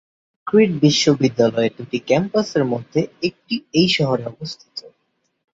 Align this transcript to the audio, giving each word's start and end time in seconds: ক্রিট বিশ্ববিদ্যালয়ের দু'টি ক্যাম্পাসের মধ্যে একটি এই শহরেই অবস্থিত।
ক্রিট 0.47 0.71
বিশ্ববিদ্যালয়ের 0.81 1.73
দু'টি 1.77 1.99
ক্যাম্পাসের 2.07 2.63
মধ্যে 2.63 2.99
একটি 3.21 3.55
এই 3.73 3.87
শহরেই 3.89 4.29
অবস্থিত। 4.33 4.77